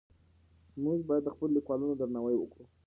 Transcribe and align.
موږ 0.83 0.99
باید 1.07 1.23
د 1.25 1.29
خپلو 1.33 1.53
لیکوالانو 1.57 1.93
درناوی 1.99 2.35
وکړو. 2.39 2.65